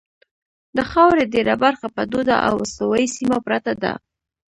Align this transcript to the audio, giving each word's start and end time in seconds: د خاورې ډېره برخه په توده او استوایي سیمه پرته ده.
د 0.77 0.79
خاورې 0.91 1.23
ډېره 1.33 1.55
برخه 1.63 1.87
په 1.95 2.03
توده 2.11 2.37
او 2.47 2.53
استوایي 2.65 3.07
سیمه 3.17 3.37
پرته 3.47 3.73
ده. 3.83 3.93